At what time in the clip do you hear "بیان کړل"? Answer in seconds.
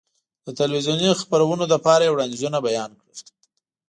2.67-3.15